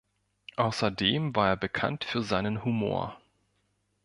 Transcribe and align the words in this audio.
Außerdem 0.55 1.35
war 1.35 1.49
er 1.49 1.57
bekannt 1.57 2.05
für 2.05 2.23
seinen 2.23 2.65
Humor. 2.65 3.21